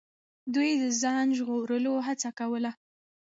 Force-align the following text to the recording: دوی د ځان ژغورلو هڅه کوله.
دوی 0.53 0.71
د 0.83 0.85
ځان 1.01 1.27
ژغورلو 1.37 1.93
هڅه 2.07 2.29
کوله. 2.39 2.71